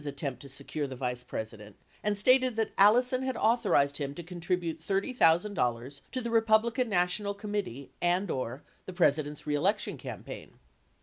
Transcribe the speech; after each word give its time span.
482 0.01 0.17
attempt 0.25 0.41
to 0.41 0.49
secure 0.49 0.87
the 0.87 0.95
Vice 0.95 1.23
President 1.23 1.75
and 2.01 2.17
stated 2.17 2.55
that 2.55 2.71
Allison 2.75 3.21
had 3.21 3.37
au 3.37 3.55
thorized 3.55 3.97
him 3.97 4.15
to 4.15 4.23
contribute 4.23 4.81
$30,000 4.81 6.01
to 6.11 6.21
the 6.21 6.31
Republican 6.31 6.89
National 6.89 7.35
Com 7.35 7.53
mittee 7.53 7.89
and/or 8.01 8.63
the 8.87 8.93
President's 8.93 9.45
reelection 9.45 9.99
campaign. 9.99 10.55